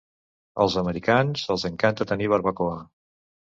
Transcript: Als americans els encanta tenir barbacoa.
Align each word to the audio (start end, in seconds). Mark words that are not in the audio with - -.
Als 0.65 0.77
americans 0.83 1.45
els 1.57 1.67
encanta 1.71 2.09
tenir 2.15 2.33
barbacoa. 2.35 2.83